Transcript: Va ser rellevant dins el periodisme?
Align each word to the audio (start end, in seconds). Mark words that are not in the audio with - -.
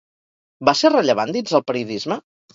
Va 0.69 0.73
ser 0.79 0.91
rellevant 0.95 1.35
dins 1.37 1.55
el 1.61 1.65
periodisme? 1.69 2.21